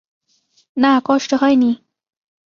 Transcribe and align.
না, 0.77 0.91
কষ্ট 1.05 1.31
হয় 1.33 1.55
নি। 1.55 1.71